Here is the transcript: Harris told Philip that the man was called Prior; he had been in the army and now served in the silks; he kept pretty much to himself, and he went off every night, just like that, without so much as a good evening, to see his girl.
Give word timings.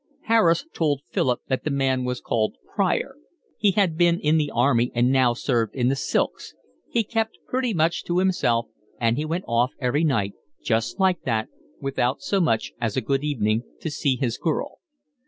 Harris 0.21 0.65
told 0.73 1.03
Philip 1.11 1.41
that 1.47 1.63
the 1.63 1.69
man 1.69 2.03
was 2.05 2.21
called 2.21 2.55
Prior; 2.73 3.13
he 3.59 3.73
had 3.73 3.99
been 3.99 4.19
in 4.19 4.37
the 4.37 4.49
army 4.49 4.91
and 4.95 5.11
now 5.11 5.33
served 5.35 5.75
in 5.75 5.89
the 5.89 5.95
silks; 5.95 6.55
he 6.89 7.03
kept 7.03 7.37
pretty 7.47 7.71
much 7.71 8.03
to 8.05 8.17
himself, 8.17 8.65
and 8.99 9.15
he 9.15 9.25
went 9.25 9.45
off 9.47 9.73
every 9.77 10.03
night, 10.03 10.33
just 10.59 10.99
like 10.99 11.21
that, 11.25 11.49
without 11.79 12.19
so 12.19 12.41
much 12.41 12.71
as 12.81 12.97
a 12.97 13.01
good 13.01 13.23
evening, 13.23 13.61
to 13.79 13.91
see 13.91 14.15
his 14.15 14.39
girl. 14.39 14.79